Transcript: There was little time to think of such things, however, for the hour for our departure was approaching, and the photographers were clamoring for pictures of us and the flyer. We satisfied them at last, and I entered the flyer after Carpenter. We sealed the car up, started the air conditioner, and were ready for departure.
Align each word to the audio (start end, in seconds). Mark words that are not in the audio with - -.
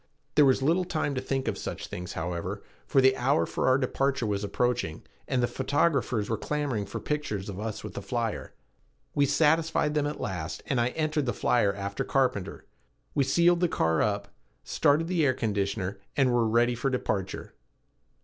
There 0.33 0.45
was 0.45 0.63
little 0.63 0.83
time 0.83 1.13
to 1.13 1.21
think 1.21 1.47
of 1.47 1.59
such 1.59 1.85
things, 1.85 2.13
however, 2.13 2.63
for 2.87 3.01
the 3.01 3.15
hour 3.15 3.45
for 3.45 3.67
our 3.67 3.77
departure 3.77 4.25
was 4.25 4.43
approaching, 4.43 5.03
and 5.27 5.43
the 5.43 5.47
photographers 5.47 6.27
were 6.27 6.39
clamoring 6.39 6.87
for 6.87 6.99
pictures 6.99 7.49
of 7.49 7.59
us 7.59 7.83
and 7.83 7.93
the 7.93 8.01
flyer. 8.01 8.55
We 9.13 9.27
satisfied 9.27 9.93
them 9.93 10.07
at 10.07 10.19
last, 10.19 10.63
and 10.65 10.81
I 10.81 10.87
entered 10.97 11.27
the 11.27 11.33
flyer 11.33 11.71
after 11.71 12.03
Carpenter. 12.03 12.65
We 13.13 13.23
sealed 13.23 13.59
the 13.59 13.67
car 13.69 14.01
up, 14.01 14.33
started 14.63 15.07
the 15.07 15.23
air 15.23 15.35
conditioner, 15.35 15.99
and 16.17 16.33
were 16.33 16.47
ready 16.47 16.73
for 16.73 16.89
departure. 16.89 17.53